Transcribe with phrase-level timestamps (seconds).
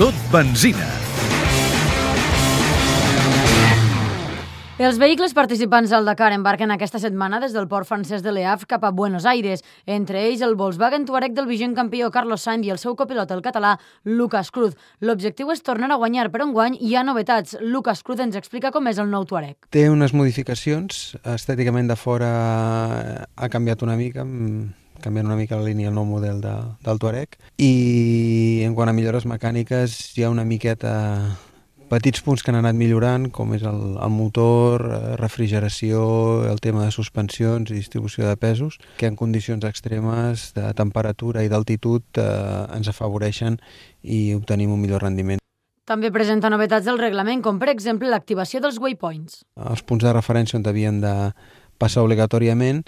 [0.00, 0.86] tot benzina.
[4.80, 8.64] Els vehicles participants al Dakar embarquen aquesta setmana des del port francès de Le Havre
[8.70, 12.72] cap a Buenos Aires, entre ells el Volkswagen Touareg del vigent campió Carlos Sainz i
[12.72, 13.74] el seu copilot, el català
[14.08, 14.72] Lucas Cruz.
[15.04, 17.58] L'objectiu és tornar a guanyar, però enguany hi ha novetats.
[17.60, 19.58] Lucas Cruz ens explica com és el nou Touareg.
[19.68, 22.32] Té unes modificacions, estèticament de fora
[23.36, 24.24] ha canviat una mica,
[25.02, 26.54] canviant una mica la línia el nou model de,
[26.84, 30.92] del Touareg i en quant a millores mecàniques hi ha una miqueta
[31.90, 36.00] petits punts que han anat millorant, com és el, el motor, eh, refrigeració,
[36.46, 41.50] el tema de suspensions i distribució de pesos, que en condicions extremes de temperatura i
[41.50, 42.30] d'altitud eh,
[42.76, 43.58] ens afavoreixen
[44.02, 45.42] i obtenim un millor rendiment.
[45.90, 49.42] També presenta novetats del reglament, com per exemple l'activació dels waypoints.
[49.58, 51.14] Els punts de referència on havien de
[51.82, 52.84] passar obligatòriament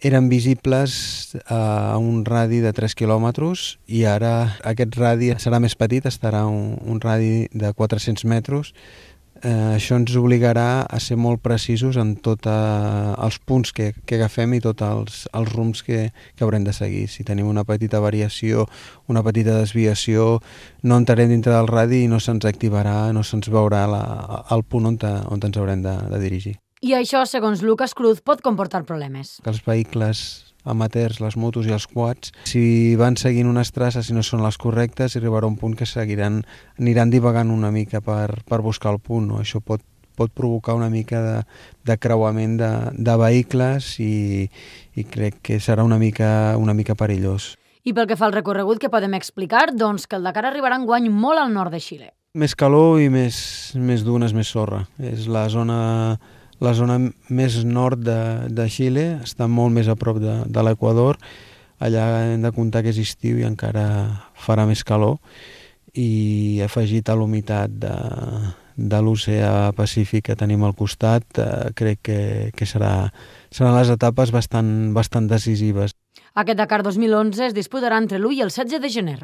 [0.00, 5.76] eren visibles eh, a un radi de 3 quilòmetres i ara aquest radi serà més
[5.76, 8.72] petit, estarà un, un radi de 400 metres.
[9.40, 14.18] Eh, això ens obligarà a ser molt precisos en tots eh, els punts que, que
[14.18, 17.06] agafem i tots els, els rums que, que haurem de seguir.
[17.08, 18.66] Si tenim una petita variació,
[19.08, 20.40] una petita desviació,
[20.82, 24.02] no entrarem dintre del radi i no se'ns activarà, no se'ns veurà la,
[24.52, 26.58] el punt on, te, on ens haurem de, de dirigir.
[26.80, 29.34] I això, segons Lucas Cruz, pot comportar problemes.
[29.44, 30.20] Els vehicles
[30.64, 34.56] amateurs, les motos i els quads, si van seguint unes traces i no són les
[34.60, 36.38] correctes, arribarà un punt que seguiran,
[36.80, 39.28] aniran divagant una mica per, per buscar el punt.
[39.28, 39.42] No?
[39.44, 39.84] Això pot,
[40.16, 41.36] pot provocar una mica de,
[41.84, 44.48] de creuament de, de vehicles i,
[44.96, 47.58] i crec que serà una mica, una mica perillós.
[47.84, 50.88] I pel que fa al recorregut que podem explicar, doncs que el Dakar arribarà en
[50.88, 52.12] guany molt al nord de Xile.
[52.40, 53.36] Més calor i més,
[53.76, 54.86] més dunes, més sorra.
[54.96, 55.80] És la zona
[56.60, 58.20] la zona més nord de,
[58.52, 61.18] de Xile, està molt més a prop de, de l'Equador,
[61.80, 63.86] allà hem de comptar que és estiu i encara
[64.36, 65.16] farà més calor
[65.96, 67.94] i afegit a l'humitat de,
[68.76, 72.20] de l'oceà Pacífic que tenim al costat, eh, crec que,
[72.56, 73.10] que serà,
[73.50, 75.96] seran les etapes bastant, bastant decisives.
[76.34, 79.20] Aquest Dakar 2011 es disputarà entre l'1 i el 16 de gener.